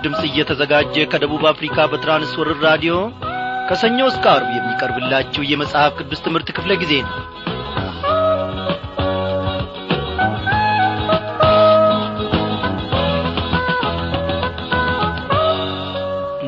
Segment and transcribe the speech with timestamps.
[0.00, 2.94] ምስራች ድምፅ እየተዘጋጀ ከደቡብ አፍሪካ በትራንስወርር ራዲዮ
[3.68, 7.16] ከሰኞ እስከ አርብ የሚቀርብላችሁ የመጽሐፍ ቅዱስ ትምህርት ክፍለ ጊዜ ነው።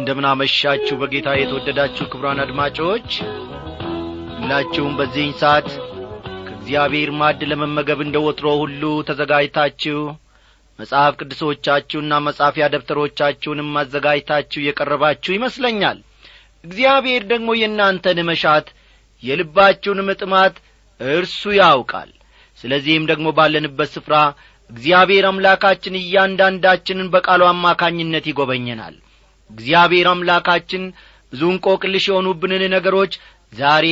[0.01, 3.09] እንደምናመሻችሁ በጌታ የተወደዳችሁ ክብራን አድማጮች
[4.35, 5.69] ሁላችሁም በዚህኝ ሰዓት
[6.47, 9.99] ከእግዚአብሔር ማድ ለመመገብ እንደ ወትሮ ሁሉ ተዘጋጅታችሁ
[10.81, 15.99] መጽሐፍ ቅዱሶቻችሁና መጻፊያ ደብተሮቻችሁንም አዘጋጅታችሁ የቀረባችሁ ይመስለኛል።
[16.65, 18.67] እግዚአብሔር ደግሞ የእናንተን መሻት
[19.23, 20.55] የልባችሁንም ጥማት
[21.01, 22.11] እርሱ ያውቃል።
[22.59, 24.15] ስለዚህም ደግሞ ባለንበት ስፍራ
[24.71, 28.97] እግዚአብሔር አምላካችን እያንዳንዳችንን በቃሉ አማካኝነት ይጐበኘናል
[29.51, 30.83] እግዚአብሔር አምላካችን
[31.33, 33.13] ብዙ እንቆቅልሽ የሆኑብንን ነገሮች
[33.53, 33.87] ዛሬ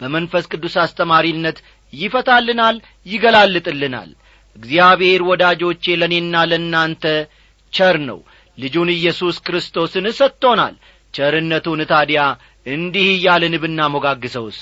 [0.00, 1.58] በመንፈስ ቅዱስ አስተማሪነት
[1.92, 2.76] ይፈታልናል
[3.06, 4.10] ይገላልጥልናል
[4.56, 7.04] እግዚአብሔር ወዳጆቼ ለእኔና ለእናንተ
[7.72, 8.18] ቸር ነው።
[8.58, 10.74] ልጁን ኢየሱስ ክርስቶስን ሰጥቶናል።
[11.14, 12.20] ቸርነቱን ታዲያ
[12.66, 14.58] እንዲህ እያልን ብናሞጋግሰውስ?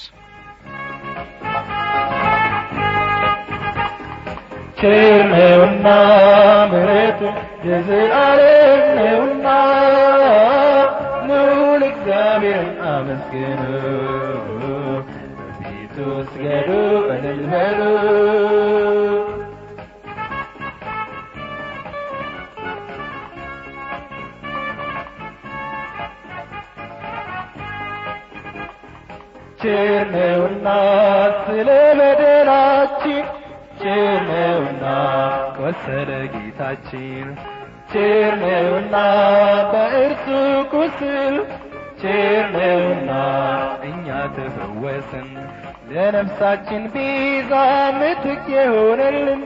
[4.78, 5.86] ቸር ነውና
[7.66, 9.46] የዘላለም ነውና
[11.28, 13.62] ልዑል እግዚአብሔርን አመስግኑ።
[15.36, 15.96] በፊቱ
[16.30, 16.70] ስገዱ
[17.14, 17.42] እልል
[29.60, 30.66] ቸር ነውና
[31.42, 33.24] ስለ በደላችን
[33.82, 34.84] ቸር ነውና
[35.58, 37.26] ቆሰለ ጌታችን።
[37.92, 38.96] ቸር ነውና
[39.72, 40.26] በእርሱ
[40.72, 41.36] ቁስል
[42.02, 43.10] ቸር ነውና
[43.88, 45.28] እኛ ተፈወስን።
[45.90, 47.52] ለነፍሳችን ቤዛ
[47.98, 49.40] ምትክ የሆነልን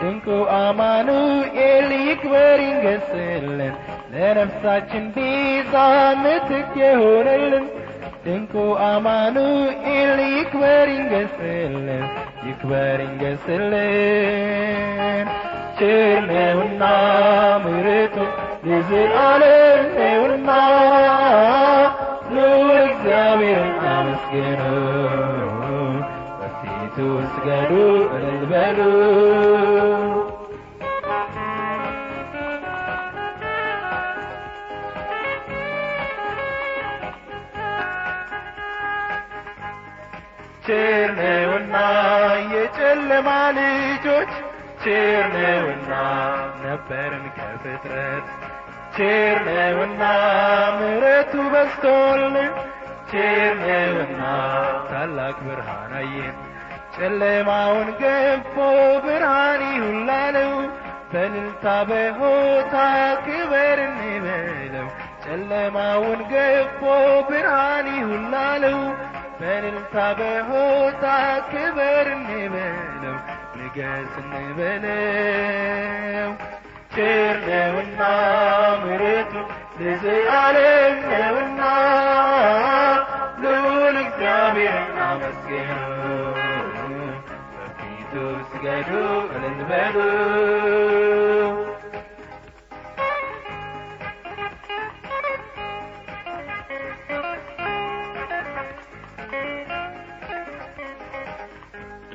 [0.00, 0.26] ድንቁ
[0.58, 3.74] አማኑኤል ይክበር ይንገስልን።
[4.14, 5.74] ለነፍሳችን ቤዛ
[6.22, 7.66] ምትክ የሆነልን
[8.24, 8.52] ድንቁ
[8.86, 11.86] አማኑኤል ይክበር ይንገስልን
[12.48, 13.76] ይክበር ይንገስልን
[15.78, 16.82] ቸር ነውና
[17.64, 18.16] ምሕረቱ
[18.64, 20.50] ለዘላለም ነውና
[22.34, 24.62] ልዑል እግዚአብሔርን አመስግኑ
[26.40, 26.96] በፊቱ
[27.32, 27.72] ስገዱ
[28.16, 28.78] እልል በሉ
[40.68, 41.76] ቸር ነውና
[42.52, 44.32] የጨለማ ልጆች
[44.82, 45.92] ቸር ነውና
[46.62, 48.26] ነበርን ከፍጥረት።
[48.96, 50.02] ቸር ነውና
[50.76, 52.52] ምሕረቱ በዝቶልን።
[53.12, 54.22] ቸር ነውና
[54.90, 56.36] ታላቅ ብርሃን አየን።
[56.96, 58.54] ጨለማውን ገፎ
[59.04, 60.52] ብርሃን ይሁን ላለው
[61.12, 62.74] በልልታ በሆታ
[63.26, 64.88] ክበር እንበለው።
[65.24, 66.82] ጨለማውን ገፎ
[67.30, 68.80] ብርሃን ይሁን ላለው
[69.40, 71.04] በልልታ በሆታ
[71.50, 73.16] ክበር እንበለው
[73.58, 75.50] ንገስ እንበለው።
[76.94, 78.00] ቸር ነውና
[78.82, 79.32] ምሕረቱ
[79.80, 81.60] ለዘላለም ነውና
[83.42, 85.70] ልዑል እግዚአብሔርን አመስግኑ።
[87.52, 88.12] በፊቱ
[88.50, 88.90] ስገዱ
[89.36, 89.96] እልል በሉ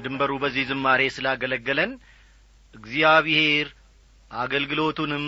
[0.05, 1.91] ድንበሩ በዚህ ዝማሬ ስላገለገለን
[2.73, 3.67] እግዚአብሔር
[4.31, 5.25] አገልግሎቱንም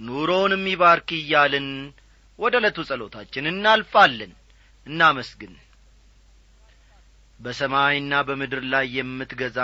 [0.00, 1.68] ኑሮውንም ይባርክ እያልን
[2.38, 4.32] ወደ ዕለቱ ጸሎታችን እናልፋለን።
[4.86, 5.52] እናመስግን።
[7.40, 9.58] በሰማይና በምድር ላይ የምትገዛ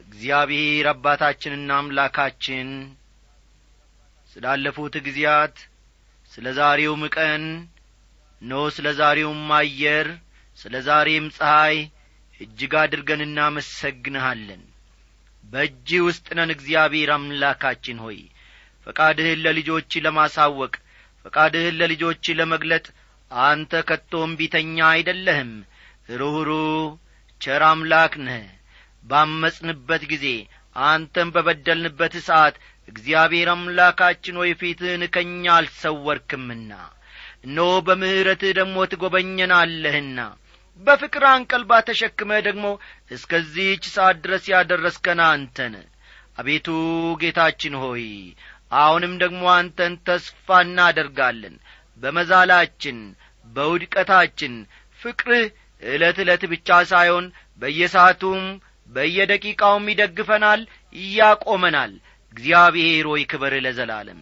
[0.00, 2.68] እግዚአብሔር አባታችንና አምላካችን
[4.32, 5.56] ስላለፉት ጊዜያት
[6.32, 7.44] ስለ ዛሬውም ቀን
[8.42, 10.08] ኖ ስለ ዛሬውም አየር
[10.58, 11.76] ስለ ዛሬም ፀሐይ
[12.40, 14.62] እጅግ አድርገን እናመሰግንሃለን።
[15.44, 18.18] በእጅህ ውስጥ ነን እግዚአብሔር አምላካችን ሆይ።
[18.86, 20.72] ፈቃድህን ለልጆች ለማሳወቅ
[21.24, 22.84] ፈቃድህን ለልጆች ለመግለጥ
[23.30, 25.52] አንተ ከቶም ቂመኛ አይደለህም።
[26.16, 26.50] ሩኅሩኅ
[27.40, 28.44] ቸር አምላክ ነህ።
[29.04, 30.26] ባመፅንበት ጊዜ
[30.86, 32.54] አንተም በበደልንበት ሰዓት
[32.88, 36.70] እግዚአብሔር አምላካችን ሆይ ፊትህን ከእኛ አልሰወርክምና።
[37.44, 40.18] እነሆ በምሕረትህ ደግሞ ትጐበኘናለህና
[40.80, 42.66] በፍቅር አንቀልባ ተሸክመህ ደግሞ
[43.10, 45.74] እስከዚህች ሰዓት ድረስ ያደረስከን አንተን።
[46.38, 46.66] አቤቱ
[47.22, 48.04] ጌታችን ሆይ
[48.78, 51.54] አሁንም ደግሞ አንተን ተስፋ እናደርጋለን።
[52.02, 52.98] በመዛላችን
[53.46, 54.54] በውድቀታችን
[55.00, 55.46] ፍቅርህ
[55.82, 57.26] ዕለት ዕለት ብቻ ሳይሆን
[57.62, 58.42] በየሰዓቱም
[58.88, 60.60] በየደቂቃውም ይደግፈናል
[61.14, 61.92] ያቆመናል።
[62.36, 64.20] እግዚአብሔር ሆይ ክበር ለዘላለም።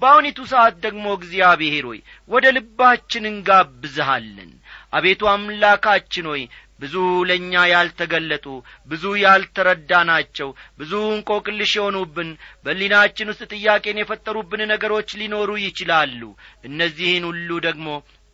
[0.00, 2.00] በአሁኒቱ ሰዓት ደግሞ እግዚአብሔር ሆይ
[2.30, 4.50] ወደ ልባችን እንጋብዝሃለን
[4.92, 6.42] አቤቱ አምላካችን ሆይ
[6.80, 6.94] ብዙ
[7.28, 8.46] ለእኛ ያልተገለጡ
[8.90, 10.48] ብዙ ያልተረዳናቸው
[10.80, 12.30] ብዙ እንቆቅልሽ የሆኑብን
[12.64, 16.20] በሊናችን ውስጥ ጥያቄን የፈጠሩብን ነገሮች ሊኖሩ ይችላሉ።
[16.68, 17.88] እነዚህን ሁሉ ደግሞ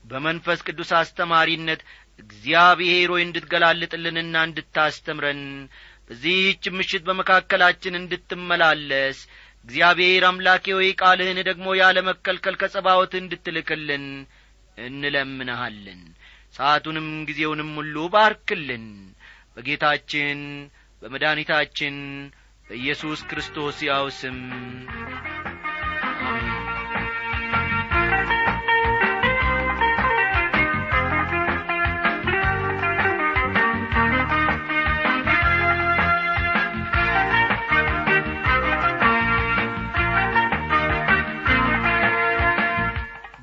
[0.04, 1.82] በመንፈስ ቅዱስ አስተማሪነት
[2.18, 5.42] እግዚአብሔር ሆይ እንድትገላልጥልንና እንድታስተምረን
[6.08, 9.18] በዚህች ምሽት በመካከላችን እንድትመላለስ
[9.66, 14.06] እግዚአብሔር አምላኬ ሆይ ቃልህን ደግሞ ያለ መከልከል ከጸባወት እንድትልክልን
[14.78, 16.02] እንለምንሃለን
[16.54, 18.86] ሰዓቱንም ጊዜውንም ሁሉ ባርክልን።
[19.56, 20.40] በጌታችን
[21.02, 21.96] በመድኃኒታችን
[22.66, 24.38] በኢየሱስ ክርስቶስ ያው ስም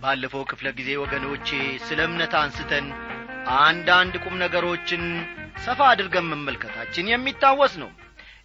[0.10, 1.48] ባለፈው ክፍለ ጊዜ ወገኖቼ
[1.88, 2.86] ስለ እምነት አንስተን
[3.58, 5.04] አንዳንድ ቁም ነገሮችን
[5.66, 7.92] ሰፋ አድርገን መመልከታችን የሚታወስ ነው።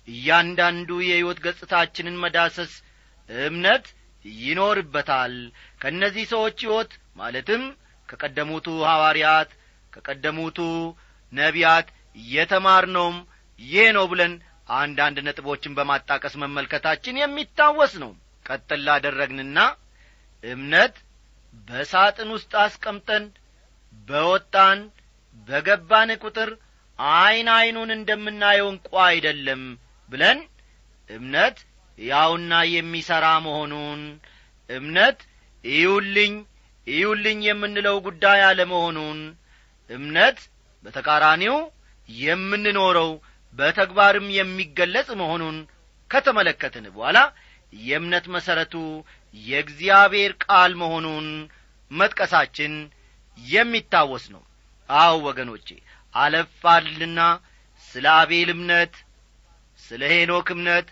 [0.09, 2.73] እያንዳንዱ የሕይወት ገጽታችንን መዳሰስ
[3.29, 3.87] እምነት
[4.25, 5.37] ይኖርበታል።
[5.81, 7.63] ከእነዚህ ሰዎች ሕይወት ማለትም
[8.09, 9.51] ከቀደሙቱ ሐዋርያት
[9.93, 10.59] ከቀደሙቱ
[11.33, 11.89] ነቢያት
[12.33, 13.17] የተማርነውም
[13.59, 14.35] ይህ ነው ብለን
[14.77, 18.13] አንዳንድ ነጥቦችን በማጣቀስ መመልከታችን የሚታወስ ነው።
[18.47, 19.59] ቀጥል ላደረግንና
[20.45, 20.95] እምነት
[21.69, 23.25] በሳጥን ውስጥ አስቀምጠን
[24.09, 24.81] በወጣን
[25.49, 26.51] በገባን ቁጥር
[26.99, 29.63] ዐይን ዐይኑን እንደምናየው እንቋ አይደለም
[30.11, 30.39] ብለን
[31.11, 31.57] እምነት
[31.99, 34.03] ያውና የሚሠራ መሆኑን
[34.71, 35.19] እምነት
[35.65, 36.35] እዩልኝ
[36.87, 39.21] እዩልኝ የምንለው ጉዳይ አለመሆኑን
[39.91, 40.39] እምነት
[40.85, 41.57] በተቃራኒው
[42.09, 43.11] የምንኖረው
[43.55, 45.57] በተግባርም የሚገለጽ መሆኑን
[46.11, 47.19] ከተመለከትን በኋላ
[47.81, 48.75] የእምነት መሠረቱ
[49.35, 51.27] የእግዚአብሔር ቃል መሆኑን
[51.91, 52.75] መጥቀሳችን
[53.39, 54.43] የሚታወስ ነው።
[54.91, 55.69] አው ወገኖቼ
[56.15, 57.21] አለፋልና
[57.89, 58.95] ስለ አቤል እምነት
[59.83, 60.87] ስለ ሄኖክ እምነት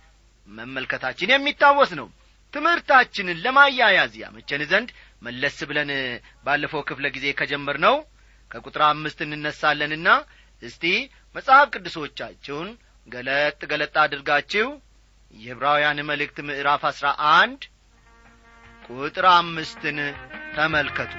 [0.48, 2.08] መመልከታችን የሚታወስ ነው።
[2.54, 4.88] ትምህርታችንን ለማያያዝ ያመቸን ዘንድ
[5.22, 5.90] መለስ ብለን
[6.46, 7.96] ባለፈው ክፍለ ጊዜ ከጀመር ነው
[8.50, 10.08] ከቁጥር አምስት እንነሳለንና
[10.62, 10.84] እስቲ
[11.36, 12.68] መጽሐፍ ቅዱሶቻችሁን
[13.08, 14.66] ገለጥ ገለጥ አድርጋችሁ
[15.34, 17.62] የዕብራውያን መልእክት ምዕራፍ አሥራ አንድ
[18.88, 19.98] ቁጥር አምስትን
[20.56, 21.12] ተመልከቱ።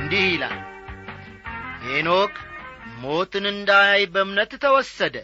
[0.00, 0.56] እንዲህ ይላል
[1.84, 2.34] ሄኖክ
[3.02, 5.16] ሞትን እንዳያይ በእምነት ተወሰደ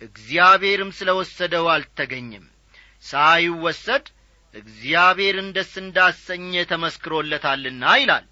[0.00, 2.46] እግዚአብሔርም ስለ ወሰደው አልተገኘም።
[3.04, 4.06] ሳይወሰድ
[4.54, 8.26] እግዚአብሔርን ደስ እንዳሰኘ ተመስክሮለታልና ይላል።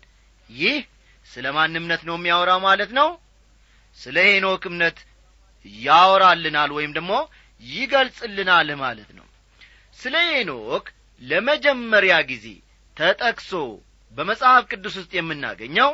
[0.51, 0.79] ይህ
[1.27, 3.09] ስለ ማን እምነት ነው የሚያወራው ማለት ነው?
[3.99, 4.99] ስለ ሄኖክ እምነት
[5.85, 7.13] ያወራልናል ወይም ደግሞ
[7.63, 9.27] ይገልጽልናል ማለት ነው።
[9.99, 10.85] ስለ ሄኖክ
[11.23, 12.47] ለመጀመሪያ ጊዜ
[12.97, 13.53] ተጠቅሶ
[14.17, 15.91] በመጽሐፍ ቅዱስ ውስጥ የምናገኘው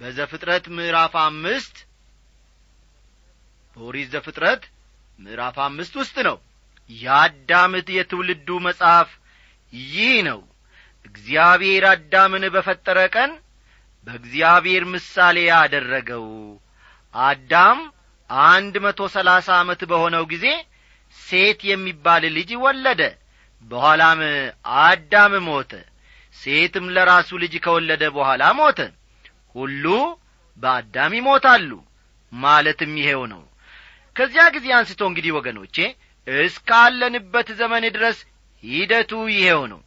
[0.00, 1.76] በዘፍጥረት ምዕራፍ አምስት
[3.76, 4.62] በኦሪት ዘፍጥረት
[5.18, 6.36] ምዕራፍ አምስት ውስጥ ነው
[6.90, 9.08] የአዳምት የትውልዱ መጽሐፍ
[9.88, 10.40] ይህ ነው።
[11.06, 13.30] እግዚአብሔር አዳምን በፈጠረ ቀን
[14.06, 16.26] በእግዚአብሔር ምሳሌ ያደረገው
[17.14, 17.78] አዳም
[18.50, 20.46] አንድ መቶ ሰላሳ ዓመት በሆነው ጊዜ
[21.16, 23.02] ሴት የሚባል ልጅ ወለደ።
[23.64, 24.20] በኋላም
[24.82, 25.72] አዳም ሞተ።
[26.36, 28.80] ሴትም ለራሱ ልጅ ከወለደ በኋላ ሞተ።
[29.54, 29.84] ሁሉ
[30.58, 31.70] በአዳም ይሞታሉ።
[32.32, 33.42] ማለትም ይሄው ነው።
[34.16, 35.76] ከዚያ ጊዜ አንስቶ እንግዲህ ወገኖቼ
[36.38, 38.18] እስካለንበት ዘመን ድረስ
[38.64, 39.80] ሂደቱ ይሄው ነው።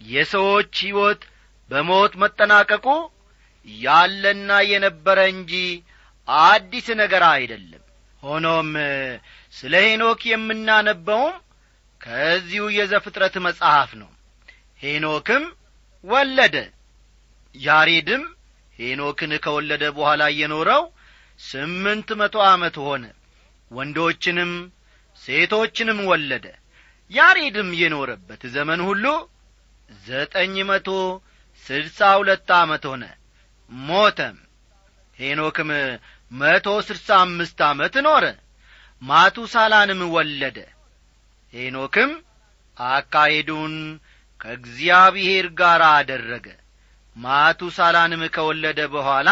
[0.00, 1.22] የሰዎች ሕይወት
[1.70, 2.86] በሞት መጠናቀቁ
[3.66, 5.52] ያለና የነበረ እንጂ
[6.28, 7.82] አዲስ ነገር አይደለም።
[8.22, 8.70] ሆኖም
[9.54, 11.34] ስለ ሄኖክ የምናነበውም
[12.00, 14.10] ከዚሁ የዘፍጥረት መጽሐፍ ነው።
[14.80, 15.44] ሄኖክም
[16.04, 16.56] ወለደ።
[17.54, 18.24] ያሬድም
[18.76, 20.82] ሄኖክን ከወለደ በኋላ የኖረው
[21.40, 23.04] ስምንት መቶ ዓመት ሆነ።
[23.70, 24.52] ወንዶችንም
[25.22, 26.46] ሴቶችንም ወለደ።
[27.10, 29.04] ያሬድም የኖረበት ዘመን ሁሉ
[29.90, 30.88] ዘጠኝ መቶ
[31.66, 33.04] ስድሳ ሁለት ዓመት ሆነ።
[33.70, 34.36] ሞተም።
[35.16, 35.70] ሄኖክም
[36.32, 38.24] መቶ ስድሳ አምስት ዓመት ኖረ።
[39.02, 40.58] ማቱሳላንም ወለደ።
[41.54, 42.10] ሄኖክም
[42.76, 43.74] አካሄዱን
[44.40, 46.46] ከእግዚአብሔር ጋር አደረገ።
[47.16, 49.28] ማቱሳላንም ከወለደ በኋላ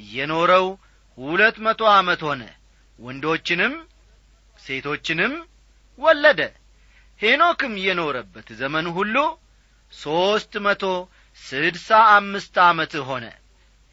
[0.00, 0.66] የኖረው
[1.18, 2.42] ሁለት መቶ ዓመት ሆነ።
[2.98, 3.74] ወንዶችንም
[4.64, 5.34] ሴቶችንም
[5.98, 6.40] ወለደ።
[7.20, 9.16] ሄኖክም የኖረበት ዘመን ሁሉ
[9.92, 10.84] ሦስት መቶ
[11.42, 13.24] ስድሳ አምስት ዓመት ሆነ።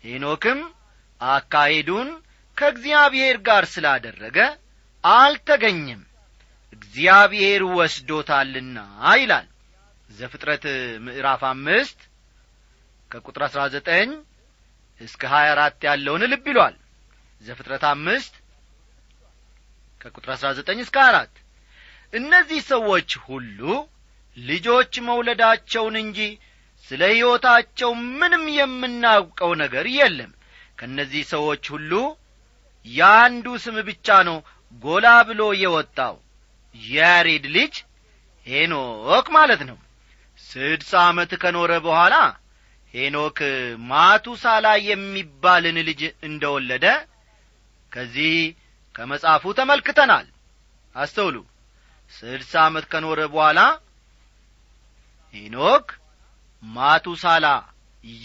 [0.03, 0.59] ሄኖክም
[1.21, 2.09] አካሄዱን
[2.57, 4.37] ከእግዚአብሔር ጋር ስላደረገ
[5.03, 6.01] አልተገኘም።
[6.73, 8.77] እግዚአብሔር ወስዶታልና
[9.15, 9.47] ይላል
[10.09, 10.63] ዘፍጥረት
[11.05, 11.99] ምዕራፍ አምስት
[13.11, 14.09] ከቁጥር አሥራ ዘጠኝ
[15.01, 16.75] እስከ ሀያ አራት ያለውን ልብ ይሏል።
[17.41, 18.33] ዘፍጥረት አምስት
[20.01, 21.33] ከቁጥር አሥራ ዘጠኝ እስከ አራት።
[22.13, 23.59] እነዚህ ሰዎች ሁሉ
[24.37, 26.19] ልጆች መውለዳቸውን እንጂ
[26.87, 27.89] ስለ ሕይወታቸው
[28.19, 30.31] ምንም የምናውቀው ነገር የለም።
[30.77, 31.91] ከእነዚህ ሰዎች ሁሉ
[32.85, 34.37] የአንዱ ስም ብቻ ነው
[34.83, 36.15] ጎላ ብሎ የወጣው
[36.75, 37.75] የያሬድ ልጅ
[38.47, 39.77] ሄኖክ ማለት ነው።
[40.45, 42.15] ስድሳ ዓመት ከኖረ በኋላ
[42.93, 43.39] ሄኖክ
[43.89, 46.85] ማቱሳላ የሚባልን ልጅ እንደወለደ
[47.91, 48.35] ከዚህ
[48.99, 50.25] ከመጽሐፉ ተመልክተናል።
[50.95, 51.35] አስተውሉ።
[52.13, 53.59] ስድሳ ዓመት ከኖረ በኋላ
[55.33, 55.85] ሄኖክ
[56.63, 57.45] ማቱሳላ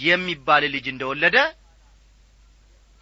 [0.02, 1.36] የሚባል ልጅ እንደወለደ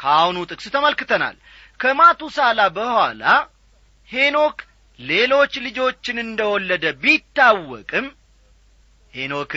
[0.00, 1.36] ከአሁኑ ጥቅስ ተመልክተናል።
[1.80, 3.22] ከማቱሳላ በኋላ
[4.08, 4.58] ሄኖክ
[4.98, 8.06] ሌሎች ልጆችን እንደወለደ ቢታወቅም
[9.14, 9.52] ሄኖክ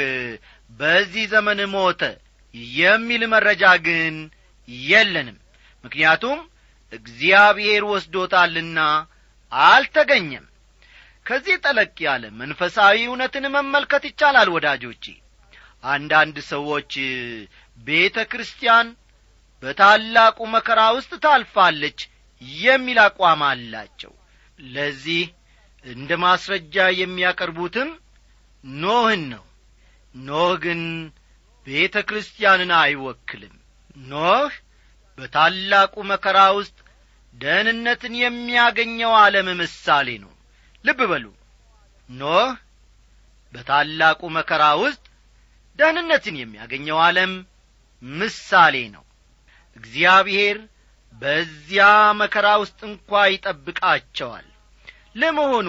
[0.71, 2.01] በዚህ ዘመን ሞተ
[2.77, 4.15] የሚል መረጃ ግን
[4.87, 5.37] የለንም።
[5.83, 6.39] ምክንያቱም
[6.97, 8.79] እግዚአብሔር ወስዶታልና
[9.51, 10.45] አልተገኘም።
[11.25, 15.05] ከዚህ ጠለቅ ያለ መንፈሳዊ እውነትን መመልከት ይቻላል ወዳጆቼ።
[15.87, 16.91] አንዳንድ ሰዎች
[17.77, 18.87] ቤተ ክርስቲያን
[19.63, 21.99] በታላቁ መከራ ውስጥ ታልፋለች
[22.59, 24.13] የሚል አቋም አላቸው።
[24.59, 25.23] ለዚህ
[25.85, 27.89] እንደ ማስረጃ የሚያቀርቡትም
[28.63, 29.43] ኖህን ነው።
[30.15, 30.81] ኖህ ግን
[31.67, 33.55] ቤተ ክርስቲያንን አይወክልም።
[34.05, 34.53] ኖህ
[35.17, 36.77] በታላቁ መከራ ውስጥ
[37.35, 40.31] ደህንነትን የሚያገኘው ዓለም ምሳሌ ነው።
[40.83, 41.25] ልብ በሉ።
[42.09, 42.49] ኖህ
[43.53, 45.03] በታላቁ መከራ ውስጥ
[45.79, 47.31] ደህንነትን የሚያገኘው ዓለም
[48.01, 49.03] ምሳሌ ነው።
[49.77, 50.57] እግዚአብሔር
[51.13, 51.85] በዚያ
[52.21, 54.47] መከራ ውስጥ እንኳ ይጠብቃቸዋል።
[55.15, 55.67] ለመሆኑ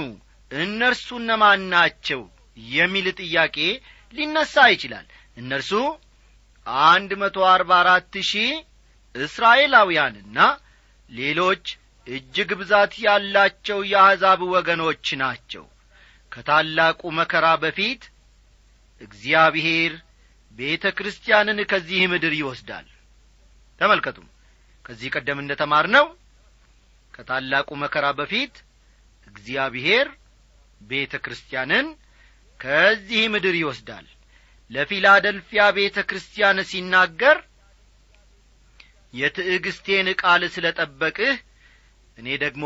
[0.50, 2.22] እነርሱ እነማን ናቸው
[2.72, 3.56] የሚል ጥያቄ
[4.14, 5.06] ሊነሣ ይችላል።
[5.36, 5.72] እነርሱ
[6.86, 8.52] አንድ መቶ አርባ አራት ሺህ
[9.14, 10.38] እስራኤላውያንና
[11.10, 11.64] ሌሎች
[12.06, 15.64] እጅግ ብዛት ያላቸው የአሕዛብ ወገኖች ናቸው።
[16.32, 18.02] ከታላቁ መከራ በፊት
[19.00, 19.92] እግዚአብሔር
[20.58, 22.86] ቤተ ክርስቲያንን ከዚህ ምድር ይወስዳል።
[23.80, 24.18] ተመልከቱ
[24.84, 26.06] ከዚህ ቀደም እንደ ተማር ነው
[27.14, 28.54] ከታላቁ መከራ በፊት
[29.26, 30.06] እግዚአብሔር
[30.80, 31.86] ቤተ ክርስቲያንን
[32.60, 34.06] ከዚህ ምድር ይወስዳል።
[34.70, 37.38] ለፊላደልፊያ ቤተ ክርስቲያን ሲናገር
[39.16, 41.34] የትዕግስቴን ቃል ስለ ጠበቅህ
[42.16, 42.64] እኔ ደግሞ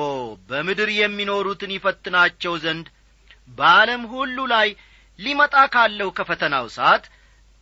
[0.48, 2.86] በምድር የሚኖሩትን ይፈትናቸው ዘንድ
[3.58, 4.68] በዓለም ሁሉ ላይ
[5.18, 7.04] ሊመጣ ካለው ከፈተናው ሰዓት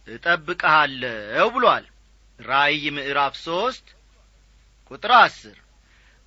[0.08, 1.86] እጠብቀሃለሁ ብሏል።
[2.40, 3.86] ራእይ ምዕራፍ ሦስት
[4.90, 5.56] ቁጥር አስር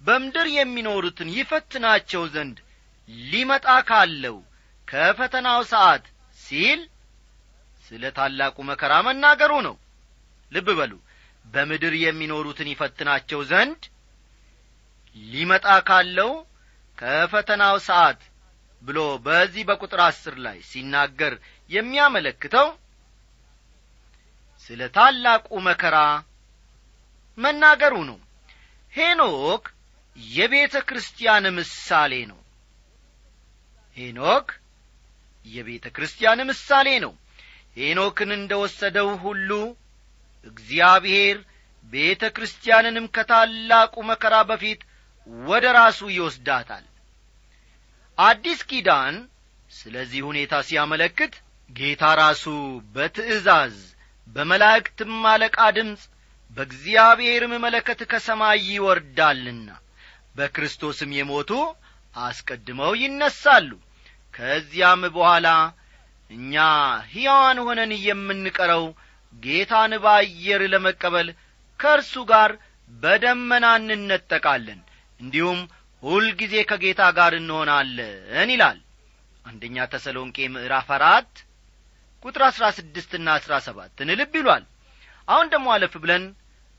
[0.01, 2.57] በምድር የሚኖሩትን ይፈትናቸው ዘንድ
[3.27, 4.37] ሊመጣ ካለው
[4.87, 6.03] ከፈተናው ሰዓት
[6.39, 6.81] ሲል
[7.85, 9.75] ስለ ታላቁ መከራ መናገሩ ነው።
[10.51, 10.93] ልብ በሉ
[11.45, 13.81] በምድር የሚኖሩትን ይፈትናቸው ዘንድ
[15.15, 16.31] ሊመጣ ካለው
[16.97, 18.19] ከፈተናው ሰዓት
[18.81, 21.33] ብሎ በዚህ በቁጥር አስር ላይ ሲናገር
[21.71, 22.67] የሚያመለክተው
[24.65, 25.97] ስለ ታላቁ መከራ
[27.37, 28.17] መናገሩ ነው።
[28.93, 29.63] ሄኖክ
[30.17, 32.39] የቤተ ክርስቲያን ምሳሌ ነው።
[33.97, 34.47] ሄኖክ
[35.45, 37.13] የቤተ ክርስቲያን ምሳሌ ነው።
[37.77, 39.51] ሄኖክን እንደ ወሰደው ሁሉ
[40.45, 41.37] እግዚአብሔር
[41.93, 44.81] ቤተ ክርስቲያንንም ከታላቁ መከራ በፊት
[45.47, 46.85] ወደ ራሱ ይወስዳታል።
[48.17, 49.15] አዲስ ኪዳን
[49.71, 51.33] ስለዚህ ሁኔታ ሲያመለክት
[51.69, 52.45] ጌታ ራሱ
[52.95, 53.75] በትእዛዝ
[54.35, 56.01] በመላእክትም አለቃ ድምፅ
[56.57, 59.69] በእግዚአብሔርም መለከት ከሰማይ ይወርዳልና
[60.35, 61.51] በክርስቶስም የሞቱ
[62.19, 63.69] አስቀድመው ይነሳሉ።
[64.33, 65.47] ከዚያም በኋላ
[66.31, 66.55] እኛ
[67.11, 68.85] ሕያዋን ሆነን የምንቀረው
[69.33, 71.27] ጌታን በአየር ለመቀበል
[71.79, 72.51] ከእርሱ ጋር
[72.93, 74.81] በደመና እንነጠቃለን።
[75.19, 75.59] እንዲሁም
[76.03, 78.79] ሁልጊዜ ከጌታ ጋር እንሆናለን ይላል።
[79.45, 81.31] አንደኛ ተሰሎንቄ ምዕራፍ አራት
[82.25, 84.65] ቁጥር አሥራ ስድስትና አሥራ ሰባትን ልብ ይሏል።
[85.27, 86.23] አሁን ደግሞ አለፍ ብለን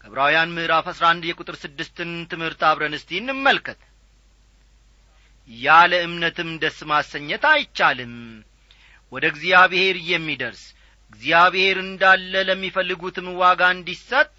[0.00, 3.80] ከዕብራውያን ምዕራፍ አሥራ አንድ የቁጥር ስድስትን ትምህርት አብረን እስቲ እንመልከት።
[5.50, 8.14] ያለ እምነትም ደስ ማሰኘት አይቻልም።
[9.12, 10.62] ወደ እግዚአብሔር የሚደርስ
[11.12, 14.30] እግዚአብሔር እንዳለ ለሚፈልጉትም ዋጋ እንዲሰጥ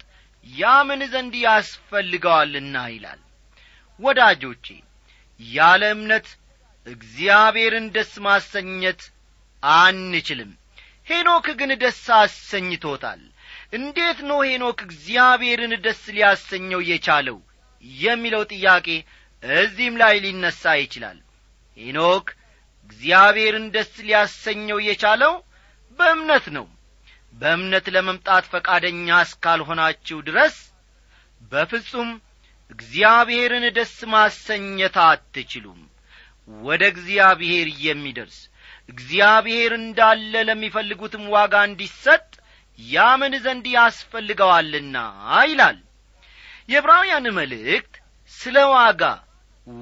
[0.46, 3.20] ያምን ዘንድ ያስፈልገዋልና ይላል።
[4.00, 4.66] ወዳጆቼ
[5.40, 6.26] ያለ እምነት
[6.86, 9.02] እግዚአብሔርን ደስ ማሰኘት
[9.62, 10.50] አንችልም።
[11.08, 13.22] ሄኖክ ግን ደስ አሰኝቶታል።
[13.72, 17.38] እንዴት ነው ሄኖክ እግዚአብሔርን ደስ ሊያሰኘው የቻለው
[17.84, 18.86] የሚለው ጥያቄ
[19.42, 21.18] እዚህም ላይ ሊነሣ ይችላል።
[21.76, 22.26] ሄኖክ
[22.90, 25.34] እግዚአብሔርን ደስ ሊያሰኘው የቻለው
[25.98, 26.66] በእምነት ነው።
[27.34, 30.56] በእምነት ለመምጣት ፈቃደኛ እስካልሆናችሁ ድረስ
[31.42, 32.10] በፍጹም
[32.70, 35.80] እግዚአብሔርን ደስ ማሰኘት አትችሉም።
[36.48, 38.38] ወደ እግዚአብሔር የሚደርስ
[38.88, 42.24] እግዚአብሔር እንዳለ ለሚፈልጉትም ዋጋ እንዲሰጥ
[42.78, 44.96] ያምን ዘንድ ያስፈልገዋልና
[45.50, 45.78] ይላል።
[46.68, 47.94] የዕብራውያን መልእክት
[48.32, 49.02] ስለ ዋጋ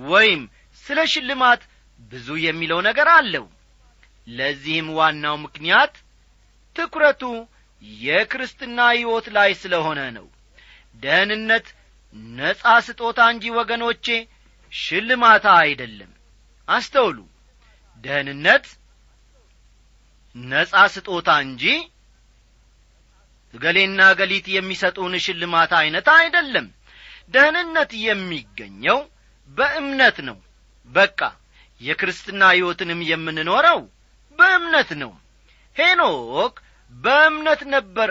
[0.06, 0.42] ወይም
[0.84, 1.62] ስለ ሽልማት
[2.10, 3.44] ብዙ የሚለው ነገር አለው
[4.26, 5.94] ለዚህም ዋናው ምክንያት
[6.76, 7.22] ትኩረቱ
[8.02, 10.26] የክርስትና ሕይወት ላይ ስለሆነ ነው።
[11.02, 11.66] ደህንነት
[12.36, 14.06] ነጻ ስጦታ እንጂ ወገኖቼ
[14.72, 16.10] ሽልማታ አይደለም።
[16.68, 17.18] አስተውሉ።
[18.04, 18.66] ደህንነት
[20.34, 21.64] ነጻ ስጦታ እንጂ
[23.54, 26.66] እገሌና እገሊት የሚሰጡን ሽልማት ዐይነት አይደለም።
[27.34, 28.98] ደህንነት የሚገኘው
[29.50, 30.38] በእምነት ነው።
[30.90, 31.20] በቃ
[31.80, 33.80] የክርስትና ሕይወትንም የምንኖረው
[34.38, 35.12] በእምነት ነው።
[35.76, 36.54] ሄኖክ
[36.92, 38.08] በእምነት ነበር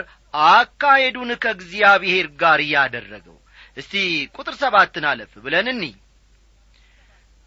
[0.50, 3.36] አካሄዱን ከእግዚአብሔር ጋር ያደረገው።
[3.76, 3.92] እስቲ
[4.36, 5.68] ቁጥር ሰባትን አለፍ ብለን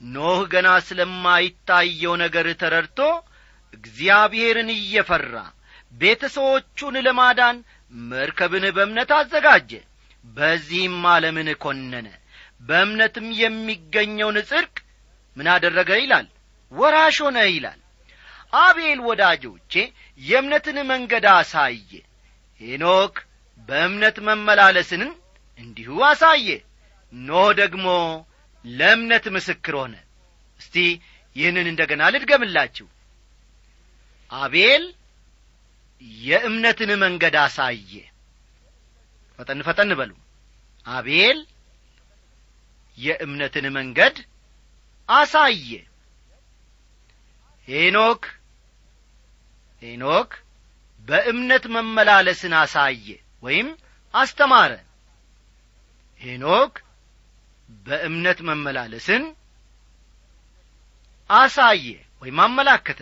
[0.01, 3.00] ኖህ ገና ስለማይታየው ነገር ተረድቶ
[3.74, 5.36] እግዚአብሔርን እየፈራ
[5.94, 7.58] ቤተሰዎቹን ለማዳን
[8.05, 9.72] መርከብን በእምነት አዘጋጀ።
[10.25, 12.08] በዚህም ዓለምን ኰነነ
[12.62, 14.75] በእምነትም የሚገኘውን ጽድቅ
[15.38, 16.27] ምን አደረገ ይላል?
[16.72, 17.79] ወራሽ ሆነ ይላል
[18.54, 19.74] አቤል ወዳጆቼ
[20.22, 21.92] የእምነትን መንገድ አሳየ።
[22.62, 23.16] ሄኖክ
[23.70, 25.04] በእምነት መመላለስን
[25.60, 26.48] እንዲሁ አሳየ።
[27.14, 27.88] ኖህ ደግሞ
[28.66, 29.96] ለእምነት ምስክር ሆነ።
[30.60, 30.75] እስቲ
[31.36, 32.88] ይህንን እንደ ገና ልድገምላችሁ።
[34.31, 34.84] አቤል
[36.24, 37.92] የእምነትን መንገድ አሳየ።
[39.40, 40.12] ፈጠን ፈጠን በሉ።
[40.86, 41.40] አቤል
[42.98, 44.16] የእምነትን መንገድ
[45.10, 45.70] አሳየ
[47.68, 48.24] ሄኖክ
[49.82, 50.32] ሄኖክ
[51.08, 53.08] በእምነት መመላለስን አሳየ
[53.44, 53.68] ወይም
[54.14, 54.72] አስተማረ።
[56.22, 56.74] ሄኖክ
[57.86, 59.24] በእምነት መመላለስን
[61.30, 61.86] አሳየ
[62.22, 63.01] ወይም አመላከተ።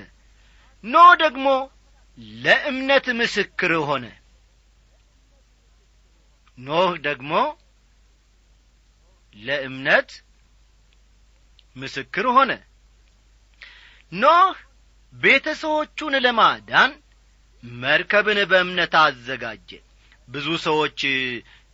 [0.83, 1.45] ኖ ደግሞ
[2.43, 4.05] ለእምነት ምስክር ሆነ።
[6.57, 7.31] ኖህ ደግሞ
[9.35, 10.09] ለእምነት
[11.75, 12.51] ምስክር ሆነ
[14.13, 14.55] ኖህ
[15.13, 16.91] ቤተሰዎቹን ለማዳን
[17.63, 19.69] መርከብን በእምነት አዘጋጀ።
[20.27, 21.01] ብዙ ሰዎች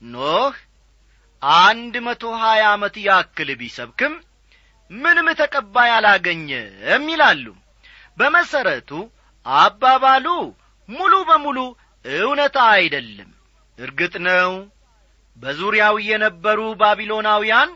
[0.01, 0.55] ኖህ
[1.61, 4.13] አንድ መቶ ሀያ ዓመት ያክል ቢሰብክም
[4.91, 7.45] ምንም ተቀባይ አላገኘም ይላሉ።
[8.17, 8.91] በመሠረቱ
[9.45, 10.27] አባባሉ
[10.89, 11.57] ሙሉ በሙሉ
[12.05, 13.29] እውነታ አይደለም።
[13.77, 14.51] እርግጥ ነው
[15.37, 17.69] በዙሪያው የነበሩ ባቢሎናውያን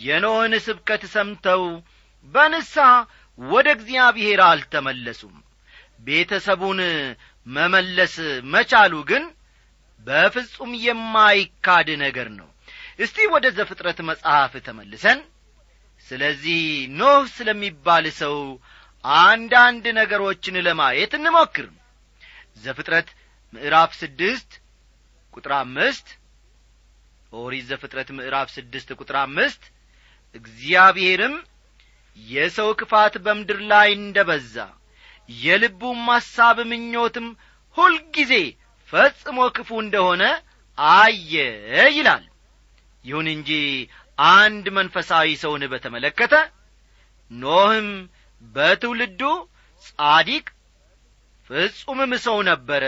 [0.00, 1.62] የኖህን ስብከት ሰምተው
[2.26, 2.88] በንስሐ
[3.38, 5.34] ወደ እግዚአብሔር አልተመለሱም።
[6.00, 6.80] ቤተሰቡን
[7.46, 8.14] መመለስ
[8.52, 9.24] መቻሉ ግን
[10.06, 12.48] በፍጹም የማይካድ ነገር ነው።
[12.98, 15.18] እስቲ ወደ ዘፍጥረት መጽሐፍ ተመልሰን
[16.06, 16.60] ስለዚህ
[16.98, 18.36] ኖህ ስለሚባል ሰው
[19.22, 21.66] አንዳንድ ነገሮችን ለማየት እንሞክር።
[22.64, 23.08] ዘፍጥረት
[23.52, 24.50] ምዕራፍ ስድስት
[25.34, 26.06] ቁጥር አምስት
[27.32, 29.62] ኦሪት ዘፍጥረት ምዕራፍ ስድስት ቁጥር አምስት
[30.34, 31.34] እግዚአብሔርም
[32.16, 34.56] የሰው ክፋት በምድር ላይ እንደ በዛ
[35.38, 37.26] የልቡም ሐሳብ ምኞትም
[37.76, 38.32] ሁልጊዜ
[38.92, 40.22] ፈጽሞ ክፉ እንደሆነ
[40.78, 41.34] አየ
[41.92, 42.24] ይላል።
[43.04, 43.50] ይሁን እንጂ
[44.28, 46.34] አንድ መንፈሳዊ ሰውን በተመለከተ
[47.30, 47.88] ኖህም
[48.54, 49.22] በትውልዱ
[49.86, 50.46] ጻዲቅ
[51.50, 52.84] ፍጹምም ሰው ነበረ።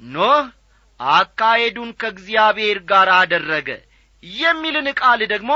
[0.00, 0.46] ኖህ
[1.00, 3.68] አካሄዱን ከእግዚአብሔር ጋር አደረገ
[4.22, 5.52] የሚልን ቃል ደግሞ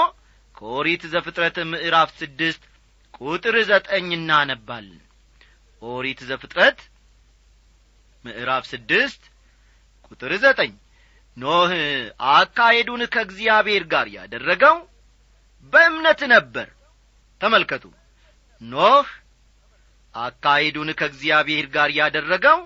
[0.55, 2.63] ከኦሪት ዘፍጥረት ምዕራፍ ስድስት
[3.21, 5.01] ቁጥር ዘጠኝ እናነባለን።
[5.83, 6.79] ኦሪት ዘፍጥረት
[8.25, 9.23] ምዕራፍ ስድስት
[10.07, 10.73] ቁጥር ዘጠኝ
[11.37, 11.73] ኖህ
[12.33, 14.77] አካሄዱን ከእግዚአብሔር ጋር ያደረገው
[15.73, 16.69] በእምነት ነበር።
[17.41, 17.85] ተመልከቱ።
[18.61, 19.09] ኖህ
[20.15, 22.59] አካሄዱን ከእግዚአብሔር ጋር ያደረገው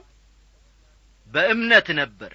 [1.32, 2.32] በእምነት ነበር።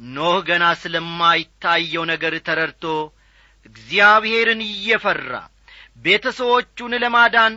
[0.00, 2.84] ኖህ ገና ስለማይታየው ነገር ተረድቶ
[3.66, 5.32] እግዚአብሔርን እየፈራ
[5.98, 7.54] ቤተሰዎቹን ለማዳን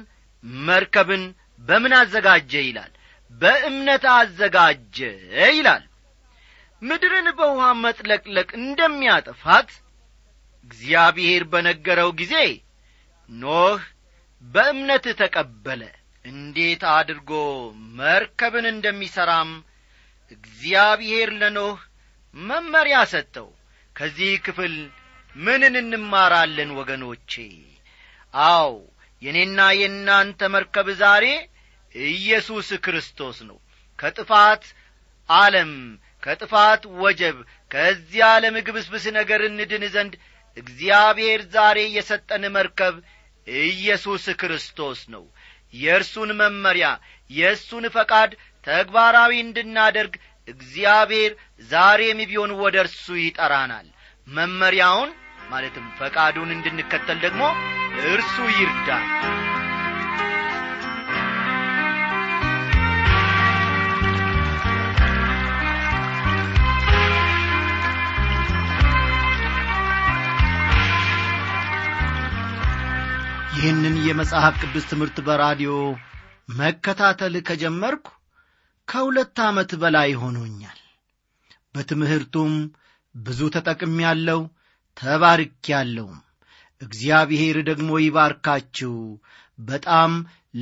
[0.65, 1.23] መርከብን
[1.61, 2.91] በምን አዘጋጀ ይላል?
[3.31, 4.97] በእምነት አዘጋጀ
[5.51, 5.83] ይላል።
[6.81, 9.69] ምድርን በውሃ መጥለቅለቅ እንደሚያጠፋት
[10.65, 12.35] እግዚአብሔር በነገረው ጊዜ
[13.29, 13.81] ኖህ
[14.43, 15.81] በእምነት ተቀበለ።
[16.25, 17.31] እንዴት አድርጎ
[17.99, 19.51] መርከብን እንደሚሠራም
[20.31, 21.79] እግዚአብሔር ለኖህ
[22.35, 23.47] መመሪያ ሰጠው።
[23.95, 24.75] ከዚህ ክፍል
[25.35, 27.33] ምንን እንማራለን ወገኖቼ
[28.33, 28.73] አው
[29.21, 31.25] የእኔና የእናንተ መርከብ ዛሬ
[31.95, 33.57] ኢየሱስ ክርስቶስ ነው።
[33.99, 34.63] ከጥፋት
[35.29, 35.71] ዓለም
[36.23, 37.37] ከጥፋት ወጀብ
[37.71, 40.13] ከዚህ ዓለም ግብስብስ ነገር እንድን ዘንድ
[40.57, 42.95] እግዚአብሔር ዛሬ የሰጠን መርከብ
[43.47, 45.23] ኢየሱስ ክርስቶስ ነው።
[45.73, 46.87] የእርሱን መመሪያ
[47.29, 48.31] የእሱን ፈቃድ
[48.65, 50.13] ተግባራዊ እንድናደርግ
[50.47, 51.31] እግዚአብሔር
[51.69, 53.87] ዛሬም ቢሆን ወደ እርሱ ይጠራናል።
[54.27, 55.11] መመሪያውን
[55.49, 57.43] ማለትም ፈቃዱን እንድንከተል ደግሞ
[58.07, 59.07] እርሱ ይርዳል
[73.55, 75.71] ይህንን የመጽሐፍ ቅዱስ ትምህርት በራዲዮ
[76.59, 78.05] መከታተል ከጀመርኩ
[78.87, 80.79] ከሁለት ዓመት በላይ ሆኖኛል።
[81.75, 82.53] በትምህርቱም
[83.15, 84.41] ብዙ ተጠቅም ያለው
[84.97, 86.19] ተባርክ ያለውም
[86.81, 88.93] እግዚአብሔር ደግሞ ይባርካችሁ።
[89.59, 90.11] በጣም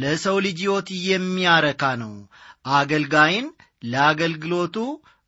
[0.02, 2.14] ለሰው ልጅ ሕይወት የሚያረካ ነው።
[2.76, 3.48] አገልጋይን
[3.84, 4.78] ለአገልግሎቱ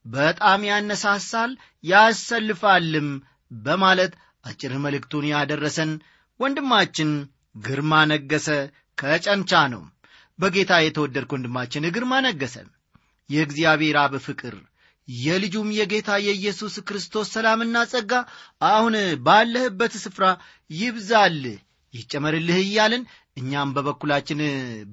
[0.06, 1.51] በጣም ያነሳሳል
[1.84, 3.10] ያሰልፋልም
[3.51, 4.13] በማለት
[4.45, 5.91] አጭር መልእክቱን ያደረሰን
[6.39, 7.10] ወንድማችን
[7.65, 8.47] ግርማ ነገሰ
[8.97, 9.84] ከጨንቻ ነው።
[10.39, 12.56] በጌታ የተወደድክ ወንድማችን ግርማ ነገሰ
[13.30, 14.56] የእግዚአብሔር አብ ፍቅር
[15.19, 18.12] የልጁም የጌታ የኢየሱስ ክርስቶስ ሰላምና ጸጋ
[18.67, 18.95] አሁን
[19.26, 20.26] ባለህበት ስፍራ
[20.74, 21.58] ይብዛልህ
[21.93, 23.04] ይጨመርልህ እያልን
[23.38, 24.39] እኛም በበኩላችን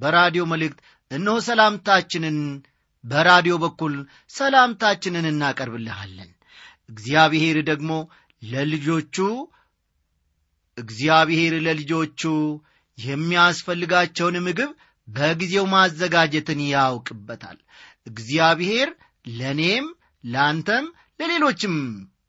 [0.00, 0.78] በራዲዮ መልእክት
[1.10, 2.38] እነሆ ሰላምታችንን
[3.04, 3.94] በራዲዮ በኩል
[4.30, 6.30] ሰላምታችንን እናቀርብልሃለን።
[6.88, 7.90] እግዚአብሔር ደግሞ
[8.42, 9.16] ለልጆቹ
[10.78, 12.22] እግዚአብሔር ለልጆቹ
[12.98, 14.70] የሚያስፈልጋቸውን ምግብ
[15.08, 17.58] በጊዜው ማዘጋጀትን ያውቅበታል።
[18.06, 18.88] እግዚአብሔር
[19.30, 19.86] ለእኔም
[20.24, 20.86] ለአንተም
[21.20, 21.76] ለሌሎችም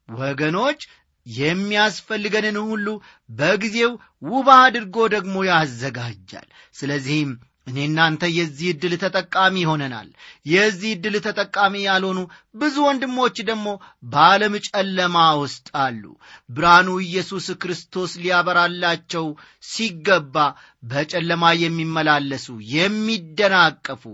[0.08, 0.80] ወገኖች
[1.26, 2.86] የሚያስፈልገንን ሁሉ
[3.30, 7.30] በጊዜው ውብ አድርጎ ደግሞ ያዘጋጃል። ስለዚህም
[7.66, 10.08] እኔ እናንተ የዚህ ዕድል ተጠቃሚ ሆነናል።
[10.46, 12.18] የዚህ ዕድል ተጠቃሚ ያልሆኑ
[12.54, 13.66] ብዙ ወንድሞች ደግሞ
[14.12, 16.02] በዓለም ጨለማ ውስጥ አሉ።
[16.50, 19.26] ብርሃኑ ኢየሱስ ክርስቶስ ሊያበራላቸው
[19.70, 20.36] ሲገባ
[20.82, 24.04] በጨለማ የሚመላለሱ የሚደናቀፉ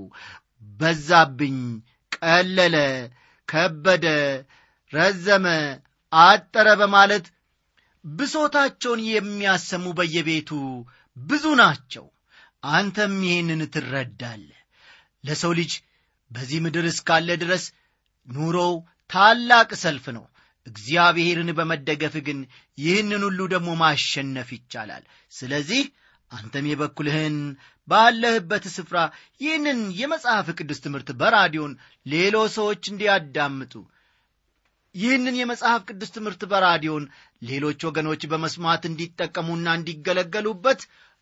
[0.81, 1.59] በዛብኝ
[2.13, 2.77] ቀለለ
[3.49, 4.07] ከበደ
[4.93, 5.47] ረዘመ
[6.13, 7.25] አጠረ በማለት
[8.05, 10.51] ብሶታቸውን የሚያሰሙ በየቤቱ
[11.17, 12.05] ብዙ ናቸው።
[12.73, 14.49] አንተም ይህንን ትረዳለ
[15.25, 15.73] ለሰው ልጅ
[16.31, 17.65] በዚህ ምድር እስካለ ድረስ
[18.29, 18.73] ኑሮው
[19.11, 20.25] ታላቅ ሰልፍ ነው።
[20.67, 22.39] እግዚአብሔርን በመደገፍ ግን
[22.79, 25.83] ይህንን ሁሉ ደግሞ ማሸነፍ ይቻላል። ስለዚህ
[26.33, 27.37] አንተም የበኩልህን
[27.89, 28.99] ባለህበት ስፍራ
[29.41, 31.73] ይህንን የመጽሐፍ ቅዱስ ትምህርት በራዲዮን
[32.07, 33.75] ሌሎ ሰዎች እንዲያዳምጡ
[34.95, 37.05] ይህንን የመጽሐፍ ቅዱስ ትምህርት በራዲዮን
[37.43, 40.81] ሌሎች ወገኖች በመስማት እንዲጠቀሙና እንዲገለገሉበት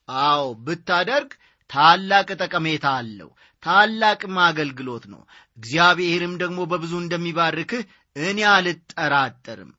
[0.08, 1.30] አዎ ብታደርግ
[1.70, 3.30] ታላቅ ጠቀሜታ አለው
[3.62, 5.20] ታላቅም አገልግሎት ነው።
[5.58, 7.82] እግዚአብሔርም ደግሞ በብዙ እንደሚባርክህ
[8.16, 9.70] እኔ አልጠራጠርም።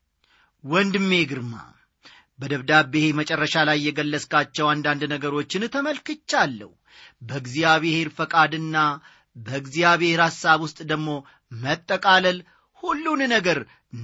[0.64, 1.54] ወንድሜ ግርማ
[2.38, 6.70] በደብዳቤ መጨረሻ ላይ የገለጽካቸው አንዳንድ ነገሮችን ተመልክቻለሁ።
[7.22, 8.76] በእግዚአብሔር ፈቃድና
[9.36, 11.08] በእግዚአብሔር ሐሳብ ውስጥ ደግሞ
[11.62, 12.38] መጠቃለል
[12.82, 13.58] ሁሉን ነገር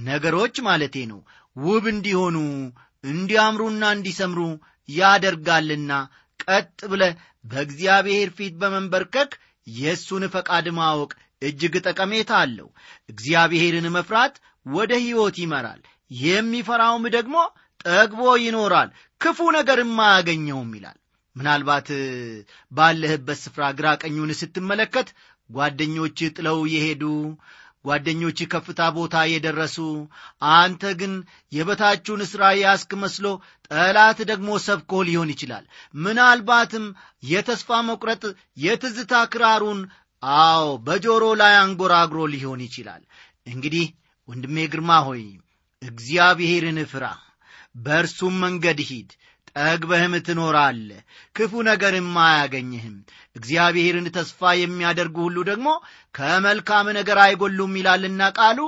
[0.07, 1.19] ነገሮች ማለቴ ነው።
[1.55, 2.37] ውብ እንዲሆኑ
[3.03, 4.39] እንዲያምሩና እንዲሰምሩ
[4.89, 5.91] ያደርጋልና
[6.43, 7.03] ቀጥ ብለ
[7.45, 9.31] በእግዚአብሔር ፊት በመንበርከክ
[9.67, 12.67] የእሱን ፈቃድ ማወቅ እጅግ ጠቀሜታ አለው።
[13.09, 15.81] እግዚአብሔርን መፍራት ወደ ሕይወት ይመራል።
[16.21, 17.35] የሚፈራውም ደግሞ
[17.85, 18.89] ጠግቦ ይኖራል
[19.21, 20.97] ክፉ ነገርም አያገኘውም ይላል።
[21.35, 21.87] ምናልባት
[22.71, 25.07] ባለህበት ስፍራ ግራ ቀኙን ስትመለከት
[25.49, 27.03] ጓደኞች ጥለው የሄዱ
[27.85, 29.77] ጓደኞች ከፍታ ቦታ የደረሱ
[30.53, 31.13] አንተ ግን
[31.51, 33.25] የበታችሁን ሥራ ያስክ መስሎ
[33.71, 35.65] ጠላት ደግሞ ሰብኮ ሊሆን ይችላል።
[36.03, 36.85] ምናልባትም
[37.31, 38.23] የተስፋ መቁረጥ
[38.63, 39.81] የትዝታ ክራሩን
[40.23, 43.03] አዎ በጆሮ ላይ አንጎራግሮ ሊሆን ይችላል።
[43.47, 43.85] እንግዲህ
[44.27, 45.23] ወንድሜ ግርማ ሆይ
[45.81, 47.05] እግዚአብሔርን ፍራ
[47.75, 49.09] በእርሱም መንገድ ሂድ
[49.51, 50.89] ጠግበህም ትኖራለ
[51.35, 52.95] ክፉ ነገርም አያገኝህም።
[53.35, 55.67] እግዚአብሔርን ተስፋ የሚያደርጉ ሁሉ ደግሞ
[56.15, 58.59] ከመልካም ነገር አይጎሉም ይላልና ቃሉ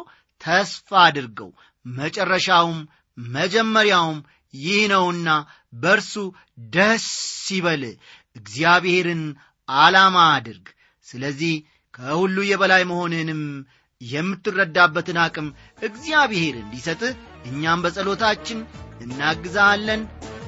[0.42, 1.52] ተስፋ አድርገው።
[1.86, 2.80] መጨረሻውም
[3.18, 4.20] መጀመሪያውም
[4.54, 5.30] ይህ ነውና
[5.82, 6.14] በእርሱ
[6.76, 7.08] ደስ
[7.52, 7.84] ይበል።
[8.36, 9.24] እግዚአብሔርን
[9.70, 10.68] ዓላማ አድርግ።
[11.06, 11.54] ስለዚህ
[11.94, 13.42] ከሁሉ የበላይ መሆንህንም
[14.02, 15.48] የምትረዳበትን አቅም
[15.82, 17.14] እግዚአብሔር እንዲሰጥህ
[17.46, 18.60] እኛም በጸሎታችን
[19.02, 20.02] እናግዛሃለን።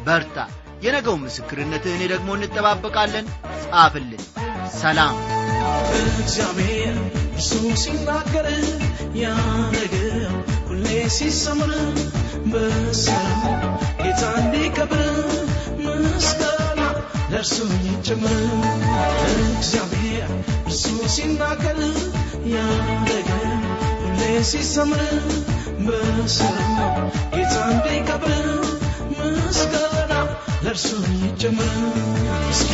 [0.06, 0.38] በርታ።
[0.82, 3.26] የነገው ምስክርነትህን ደግሞ እንጠባበቃለን።
[3.64, 4.24] ጻፍልን።
[4.82, 5.16] ሰላም።
[6.02, 6.96] እግዚአብሔር
[7.30, 7.52] እርሱ
[7.84, 8.48] ሲናገር
[9.22, 10.18] ያነገር
[10.68, 10.86] ሁሌ
[11.18, 11.74] ሲሰምር
[12.52, 13.44] በስራው
[14.02, 15.08] ጌታ እንዲከብር
[15.86, 16.82] ምስጋና
[17.32, 17.58] ለእርሱ
[17.88, 18.38] ይጨምር።
[19.48, 20.30] እግዚአብሔር
[20.64, 21.80] እርሱ ሲናገር
[22.54, 23.30] ያነገር
[24.02, 25.06] ሁሌ ሲሰምር
[25.88, 26.98] በስራው
[27.36, 28.48] ጌታ እንዲከብር
[29.18, 30.14] ምስጋና
[30.66, 30.90] ለእርሱ
[31.22, 31.76] ይጨምር
[32.52, 32.74] እስኪ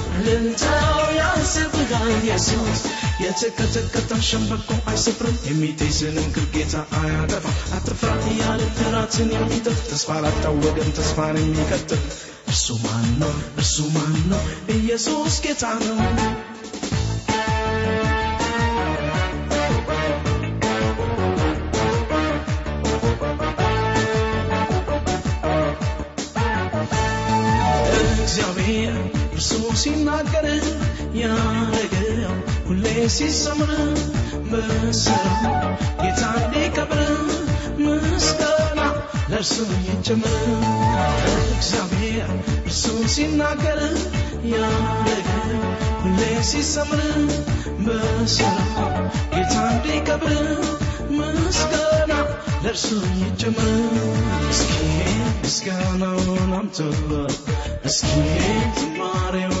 [0.23, 0.65] ዝማሬ
[1.19, 2.81] ያንስብሃል ኢየሱስ
[3.23, 10.57] የተቀጠቀጠን ሸንበቆ አይሰፍርም የሚጤስንም ግብ ጌታ አያጠፋም አትፍራ እያለ ፍርሃትን የሚጥል ተስፋ ላጣው
[10.99, 12.03] ተስፋን የሚቀጥል
[12.51, 13.77] እርሱ ማን ነው እርሱ
[14.77, 15.99] ኢየሱስ ጌታ ነው
[29.81, 30.47] ሲናገር
[31.21, 32.35] ያነገው
[32.67, 33.71] ሁሌ ሲሰምር
[34.51, 37.01] በስራው ጌታ እንዲከብር
[37.83, 38.79] ምስጋና
[39.31, 39.55] ለእርሱ
[39.87, 40.35] ይጨምር
[41.55, 42.29] እግዚአብሔር
[42.61, 42.83] እርሱ
[43.15, 43.81] ሲናገር
[44.53, 45.63] ያነገው
[46.03, 46.19] ሁሌ
[46.51, 47.03] ሲሰምር
[47.85, 48.93] በስራው
[49.35, 50.47] ጌታ እንዲከብር
[51.17, 52.13] ምስጋና
[52.65, 52.87] ለእርሱ
[53.21, 53.71] ይጨምር
[54.51, 54.73] እስኪ
[55.41, 56.77] ምስጋናውን አምጡ
[57.89, 58.09] እስኪ
[58.77, 59.60] ዝማሬውን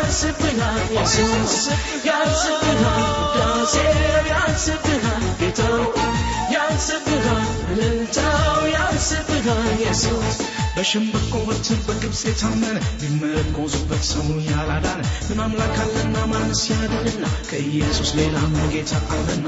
[0.11, 1.53] ያንስብሃል ኢየሱስ
[2.07, 3.75] ያንስብሃል ውዳሴ
[4.31, 5.83] ያንስብሃል ጌታው
[6.55, 7.39] ያንስብሃል
[7.73, 8.59] እልልታው
[12.25, 19.47] የታመነ ቢመረኮዙበት ሰው ያላዳነ ምን አምላክ አለና ማንስ ያድንና ከኢየሱስ ሌላ ምን ጌታ አለና?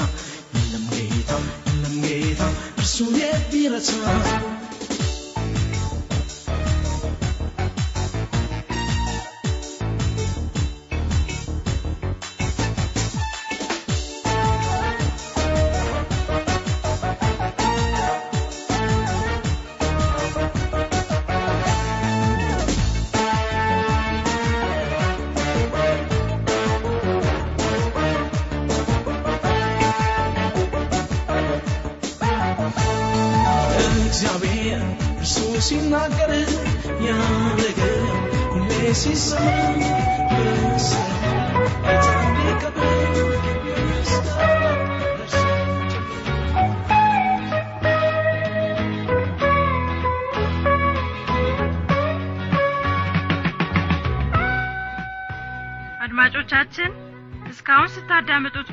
[0.55, 1.31] የለም ጌታ
[1.67, 2.41] የለም ጌታ
[2.79, 3.75] እርሱ እግዚአብሔር